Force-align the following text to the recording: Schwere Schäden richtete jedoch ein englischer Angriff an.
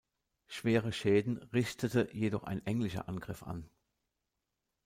Schwere 0.47 0.91
Schäden 0.93 1.37
richtete 1.53 2.09
jedoch 2.11 2.41
ein 2.43 2.65
englischer 2.65 3.07
Angriff 3.07 3.43
an. 3.43 3.69